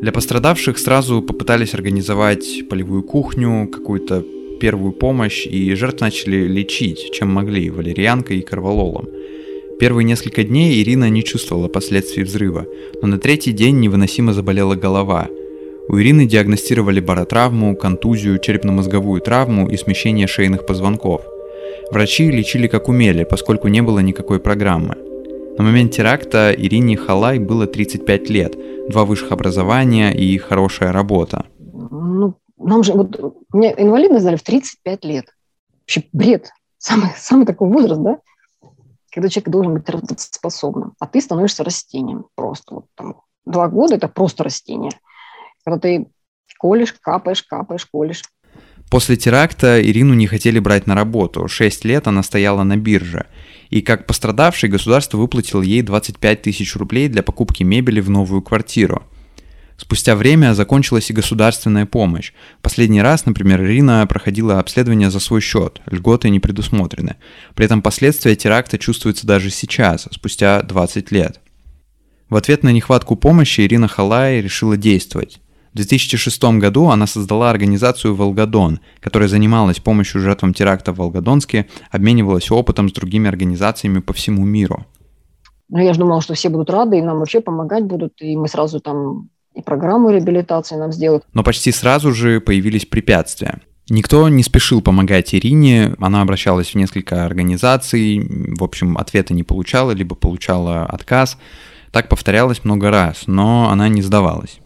[0.00, 4.24] Для пострадавших сразу попытались организовать полевую кухню, какую-то
[4.60, 9.08] первую помощь, и жертв начали лечить, чем могли, валерьянкой и корвалолом.
[9.80, 12.66] Первые несколько дней Ирина не чувствовала последствий взрыва,
[13.02, 15.28] но на третий день невыносимо заболела голова.
[15.88, 21.22] У Ирины диагностировали баротравму, контузию, черепно-мозговую травму и смещение шейных позвонков.
[21.90, 24.96] Врачи лечили как умели, поскольку не было никакой программы.
[25.58, 28.56] На момент теракта Ирине Халай было 35 лет,
[28.88, 31.46] два высших образования и хорошая работа.
[31.58, 33.16] Ну, нам же, вот,
[33.52, 35.26] мне инвалидность дали в 35 лет.
[35.80, 36.50] Вообще бред.
[36.78, 38.18] Самый, самый такой возраст, да?
[39.14, 42.74] когда человек должен быть работоспособным, а ты становишься растением просто.
[42.74, 44.90] Вот там, два года– это просто растение.
[45.64, 46.06] Когда ты
[46.58, 48.24] колешь, капаешь, капаешь, колешь.
[48.90, 51.46] После теракта Ирину не хотели брать на работу.
[51.46, 53.26] Шесть лет она стояла на бирже.
[53.74, 59.02] И как пострадавший государство выплатило ей 25 тысяч рублей для покупки мебели в новую квартиру–
[59.76, 62.32] Спустя время закончилась и государственная помощь.
[62.62, 67.16] Последний раз, например, Ирина проходила обследование за свой счет, льготы не предусмотрены.
[67.56, 71.40] При этом последствия теракта чувствуются даже сейчас, спустя 20 лет.
[72.28, 75.40] В ответ на нехватку помощи Ирина Халай решила действовать.
[75.74, 82.48] В 2006 году она создала организацию «Волгодон», которая занималась помощью жертвам теракта в Волгодонске, обменивалась
[82.52, 84.86] опытом с другими организациями по всему миру.
[85.68, 88.46] Ну, я же думала, что все будут рады, и нам вообще помогать будут, и мы
[88.46, 91.24] сразу там и программу реабилитации нам сделают.
[91.32, 93.60] Но почти сразу же появились препятствия.
[93.90, 98.24] Никто не спешил помогать Ирине, она обращалась в несколько организаций,
[98.56, 101.36] в общем, ответа не получала, либо получала отказ.
[101.90, 104.60] Так повторялось много раз, но она не сдавалась.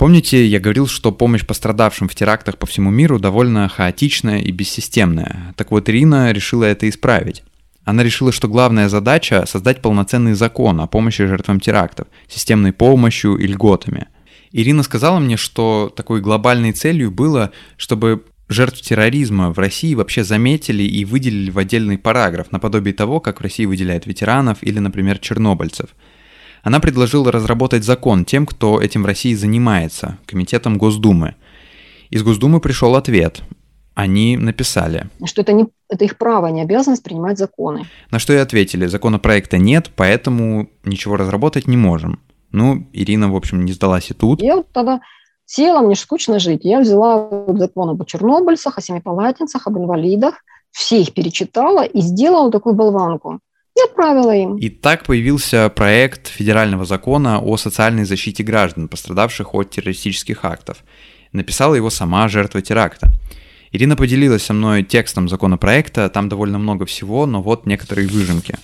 [0.00, 5.52] Помните, я говорил, что помощь пострадавшим в терактах по всему миру довольно хаотичная и бессистемная.
[5.58, 7.42] Так вот, Ирина решила это исправить.
[7.84, 13.46] Она решила, что главная задача– создать полноценный закон о помощи жертвам терактов, системной помощью и
[13.46, 14.08] льготами.
[14.52, 20.82] Ирина сказала мне, что такой глобальной целью было, чтобы жертв терроризма в России вообще заметили
[20.82, 25.90] и выделили в отдельный параграф, наподобие того, как в России выделяют ветеранов или, например, чернобыльцев.
[26.62, 31.34] Она предложила разработать закон тем, кто этим в России занимается, комитетом Госдумы.
[32.10, 33.42] Из Госдумы пришел ответ
[34.00, 35.10] они написали.
[35.24, 37.86] Что это, не, это их право, не обязанность принимать законы.
[38.10, 42.20] На что и ответили, законопроекта нет, поэтому ничего разработать не можем.
[42.50, 44.42] Ну, Ирина, в общем, не сдалась и тут.
[44.42, 45.00] Я вот тогда
[45.44, 46.60] села, мне скучно жить.
[46.64, 50.36] Я взяла закон об чернобыльцах, о семипалатинцах, об инвалидах,
[50.70, 53.40] все их перечитала и сделала такую болванку.
[53.80, 54.56] И отправила им.
[54.56, 60.78] И так появился проект федерального закона о социальной защите граждан, пострадавших от террористических актов.
[61.32, 63.12] Написала его сама жертва теракта.
[63.72, 68.56] Ирина поделилась со мной текстом законопроекта, там довольно много всего, но вот некоторые выжимки.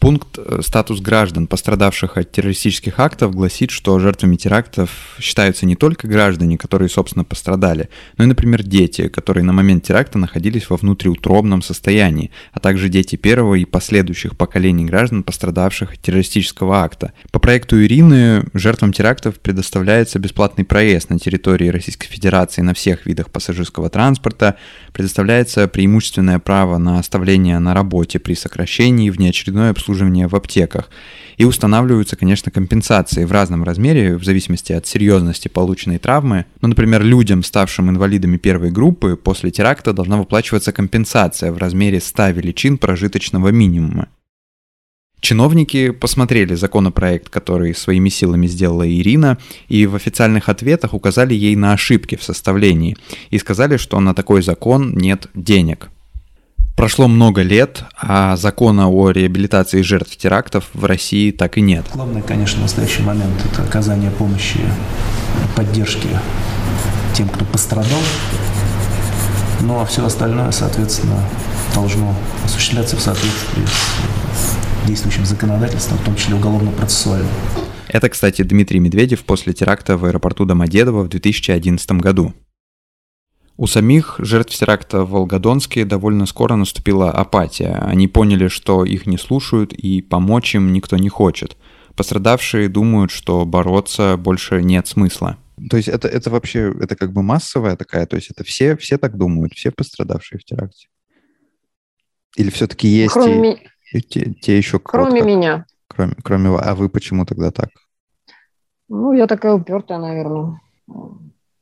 [0.00, 4.90] Пункт э, «Статус граждан, пострадавших от террористических актов» гласит, что жертвами терактов
[5.20, 10.18] считаются не только граждане, которые, собственно, пострадали, но и, например, дети, которые на момент теракта
[10.18, 16.82] находились во внутриутробном состоянии, а также дети первого и последующих поколений граждан, пострадавших от террористического
[16.82, 17.12] акта.
[17.30, 23.28] По проекту Ирины жертвам терактов предоставляется бесплатный проезд на территории Российской Федерации на всех видах
[23.30, 24.56] пассажирского транспорта,
[24.94, 30.88] предоставляется преимущественное право на оставление на работе при сокращении, внеочередное обслуживание обслуживания в аптеках.
[31.36, 36.44] И устанавливаются, конечно, компенсации в разном размере, в зависимости от серьезности полученной травмы.
[36.60, 42.30] Ну, например, людям, ставшим инвалидами первой группы, после теракта должна выплачиваться компенсация в размере 100
[42.30, 44.08] величин прожиточного минимума.
[45.20, 49.36] Чиновники посмотрели законопроект, который своими силами сделала Ирина,
[49.68, 52.96] и в официальных ответах указали ей на ошибки в составлении
[53.30, 55.90] и сказали, что на такой закон нет денег.
[56.80, 61.84] Прошло много лет, а закона о реабилитации жертв терактов в России так и нет.
[61.92, 64.60] Главное, конечно, в настоящий момент– это оказание помощи,
[65.54, 66.08] поддержки
[67.12, 68.00] тем, кто пострадал.
[69.60, 71.22] Ну а все остальное, соответственно,
[71.74, 72.14] должно
[72.46, 77.28] осуществляться в соответствии с действующим законодательством, в том числе уголовно-процессуальным.
[77.88, 82.32] Это, кстати, Дмитрий Медведев после теракта в аэропорту Домодедово в 2011 году.
[83.60, 87.74] У самих жертв теракта в Волгодонске довольно скоро наступила апатия.
[87.74, 91.58] Они поняли, что их не слушают и помочь им никто не хочет.
[91.94, 95.36] Пострадавшие думают, что бороться больше нет смысла.
[95.68, 98.96] То есть это, это вообще, это как бы массовая такая, то есть это все, все
[98.96, 100.88] так думают, все пострадавшие в теракте?
[102.38, 103.56] Или все-таки есть кроме
[103.92, 105.66] и, и те, те еще Кроме меня.
[105.86, 107.68] Кроме, кроме, а вы почему тогда так?
[108.88, 110.58] Ну, я такая упертая, наверное.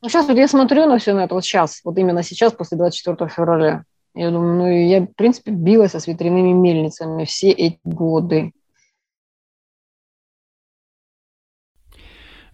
[0.01, 2.79] Ну, сейчас вот я смотрю на все на это вот сейчас, вот именно сейчас, после
[2.79, 3.85] 24 февраля.
[4.15, 8.53] Я думаю, ну, я, в принципе, билась со ветряными мельницами все эти годы.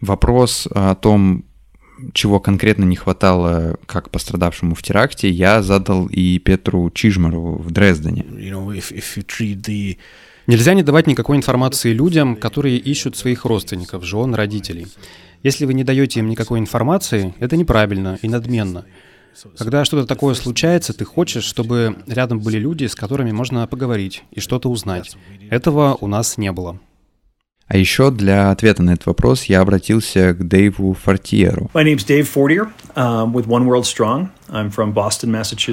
[0.00, 1.44] Вопрос о том,
[2.12, 8.24] чего конкретно не хватало как пострадавшему в теракте, я задал и Петру Чижмару в Дрездене.
[10.46, 14.86] Нельзя не давать никакой информации людям, которые ищут своих родственников, жен, родителей.
[15.44, 18.86] Если вы не даете им никакой информации, это неправильно и надменно.
[19.58, 24.40] Когда что-то такое случается, ты хочешь, чтобы рядом были люди, с которыми можно поговорить и
[24.40, 25.16] что-то узнать.
[25.50, 26.80] Этого у нас не было.
[27.66, 31.70] А еще для ответа на этот вопрос я обратился к Дэйву Фортьеру.
[32.94, 34.70] Um,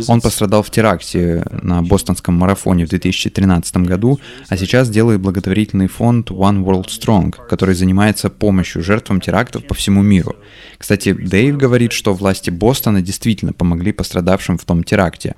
[0.09, 6.31] Он пострадал в теракте на бостонском марафоне в 2013 году, а сейчас делает благотворительный фонд
[6.31, 10.37] One World Strong, который занимается помощью жертвам терактов по всему миру.
[10.77, 15.35] Кстати, Дэйв говорит, что власти Бостона действительно помогли пострадавшим в том теракте.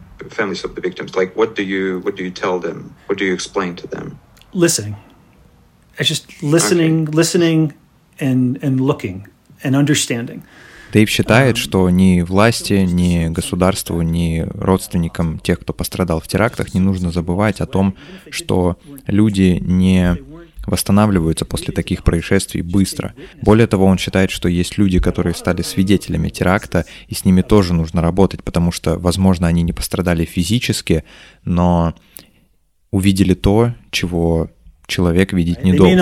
[4.53, 4.95] Listening.
[5.97, 7.15] It's just listening, okay.
[7.15, 7.73] listening
[8.19, 9.27] and, and looking
[9.63, 10.43] and understanding.
[10.93, 16.79] Дэйв считает, что ни власти, ни государству, ни родственникам тех, кто пострадал в терактах, не
[16.79, 17.95] нужно забывать о том,
[18.29, 18.77] что
[19.07, 20.17] люди не
[20.67, 23.15] восстанавливаются после таких происшествий быстро.
[23.41, 27.73] Более того, он считает, что есть люди, которые стали свидетелями теракта, и с ними тоже
[27.73, 31.03] нужно работать, потому что, возможно, они не пострадали физически,
[31.43, 31.95] но
[32.91, 34.51] увидели то, чего
[34.87, 35.97] человек видеть не должен.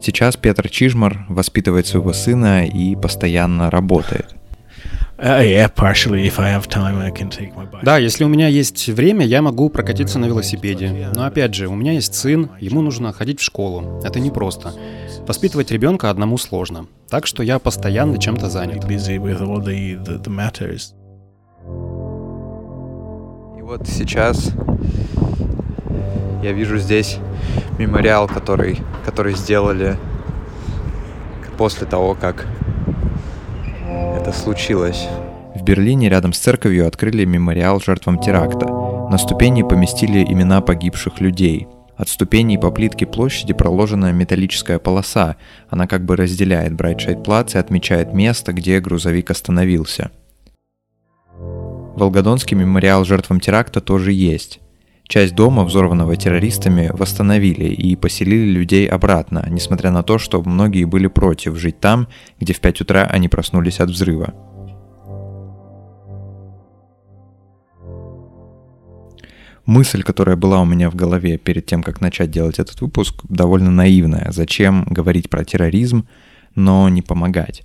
[0.00, 4.36] Сейчас Петр Чижмар воспитывает своего сына и постоянно работает.
[7.82, 11.10] Да, если у меня есть время, я могу прокатиться на велосипеде.
[11.14, 14.00] Но опять же, у меня есть сын, ему нужно ходить в школу.
[14.04, 14.72] Это непросто.
[15.26, 16.86] Воспитывать ребенка одному сложно.
[17.08, 18.84] Так что я постоянно чем-то занят.
[23.56, 24.50] И вот сейчас
[26.42, 27.18] я вижу здесь
[27.78, 29.96] мемориал, который, который сделали
[31.56, 32.46] после того, как
[34.34, 35.06] случилось.
[35.54, 38.66] В Берлине рядом с церковью открыли мемориал жертвам теракта.
[38.66, 41.68] На ступени поместили имена погибших людей.
[41.96, 45.36] От ступеней по плитке площади проложена металлическая полоса.
[45.68, 50.10] Она как бы разделяет Брайтшайд-плац и отмечает место, где грузовик остановился.
[51.38, 54.60] Волгодонский мемориал жертвам теракта тоже есть.
[55.06, 61.08] Часть дома, взорванного террористами, восстановили и поселили людей обратно, несмотря на то, что многие были
[61.08, 62.08] против жить там,
[62.40, 64.34] где в 5 утра они проснулись от взрыва.
[69.66, 73.70] Мысль, которая была у меня в голове перед тем, как начать делать этот выпуск, довольно
[73.70, 74.30] наивная.
[74.30, 76.06] Зачем говорить про терроризм,
[76.54, 77.62] но не помогать?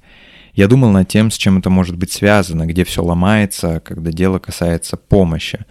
[0.54, 4.40] Я думал над тем, с чем это может быть связано, где все ломается, когда дело
[4.40, 5.66] касается помощи.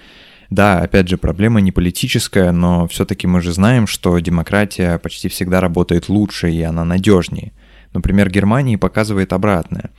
[0.51, 5.61] Да, опять же, проблема не политическая, но все-таки мы же знаем, что демократия почти всегда
[5.61, 7.53] работает лучше и она надежнее.
[7.93, 9.91] Например, Германии показывает обратное.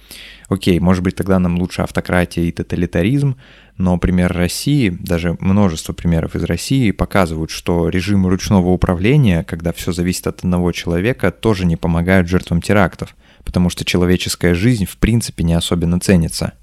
[0.48, 3.36] Окей, может быть, тогда нам лучше автократия и тоталитаризм,
[3.78, 9.92] но пример России, даже множество примеров из России показывают, что режимы ручного управления, когда все
[9.92, 15.44] зависит от одного человека, тоже не помогают жертвам терактов, потому что человеческая жизнь в принципе
[15.44, 16.54] не особенно ценится.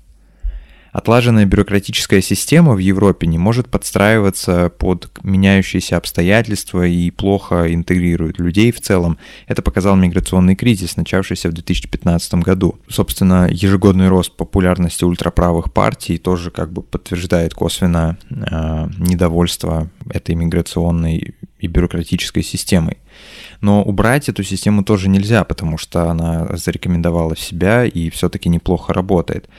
[0.96, 8.72] Отлаженная бюрократическая система в Европе не может подстраиваться под меняющиеся обстоятельства и плохо интегрирует людей
[8.72, 9.18] в целом.
[9.46, 12.78] Это показал миграционный кризис, начавшийся в 2015 году.
[12.88, 21.34] Собственно, ежегодный рост популярности ультраправых партий тоже как бы подтверждает косвенно э, недовольство этой миграционной
[21.60, 22.96] и бюрократической системой.
[23.60, 29.50] Но убрать эту систему тоже нельзя, потому что она зарекомендовала себя и все-таки неплохо работает.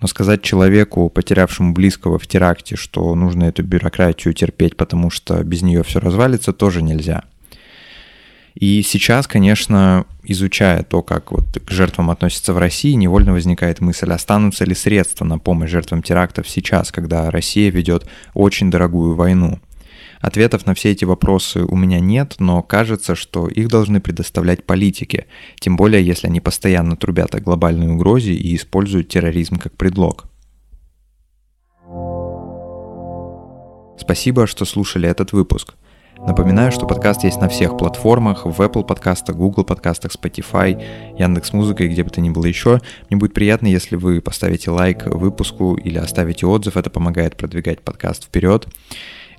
[0.00, 5.62] Но сказать человеку, потерявшему близкого в теракте, что нужно эту бюрократию терпеть, потому что без
[5.62, 7.24] нее все развалится, тоже нельзя.
[8.54, 14.10] И сейчас, конечно, изучая то, как вот к жертвам относятся в России, невольно возникает мысль,
[14.10, 19.60] останутся ли средства на помощь жертвам терактов сейчас, когда Россия ведет очень дорогую войну.
[20.20, 25.26] Ответов на все эти вопросы у меня нет, но кажется, что их должны предоставлять политики,
[25.58, 30.26] тем более если они постоянно трубят о глобальной угрозе и используют терроризм как предлог.
[33.98, 35.74] Спасибо, что слушали этот выпуск.
[36.26, 41.84] Напоминаю, что подкаст есть на всех платформах, в Apple подкастах, Google подкастах, Spotify, Яндекс Музыка
[41.84, 42.80] и где бы то ни было еще.
[43.08, 48.24] Мне будет приятно, если вы поставите лайк выпуску или оставите отзыв, это помогает продвигать подкаст
[48.24, 48.66] вперед.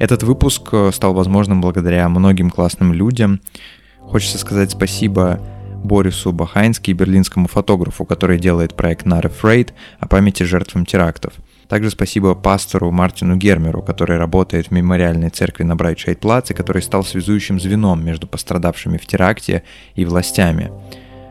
[0.02, 3.40] Этот выпуск э, стал возможным благодаря многим классным людям.
[4.00, 5.40] Хочется сказать спасибо
[5.84, 11.34] Борису Бахайнски берлинскому фотографу, который делает проект Not Afraid о памяти жертвам терактов.
[11.70, 17.04] Также спасибо пастору Мартину Гермеру, который работает в мемориальной церкви на Брайтшейд-Плац и который стал
[17.04, 19.62] связующим звеном между пострадавшими в теракте
[19.94, 20.72] и властями.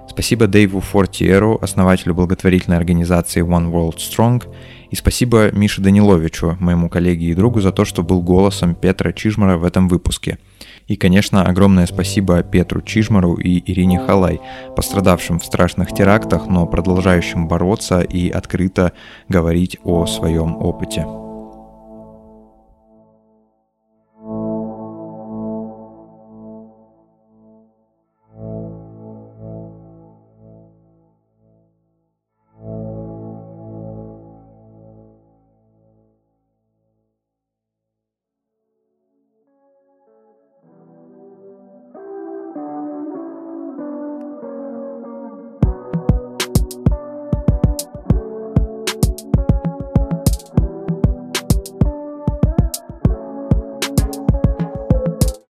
[0.09, 4.45] Спасибо Дэйву Фортиеру, основателю благотворительной организации One World Strong,
[4.91, 9.57] и спасибо Мише Даниловичу, моему коллеге и другу, за то, что был голосом Петра Чижмара
[9.57, 10.39] в этом выпуске.
[10.89, 14.41] И, конечно, огромное спасибо Петру Чижмару и Ирине Халай,
[14.75, 18.93] пострадавшим в страшных терактах, но продолжающим бороться и открыто
[19.29, 21.07] говорить о своем опыте.